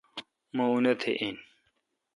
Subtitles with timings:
[0.55, 1.35] مہ اونتھ این۔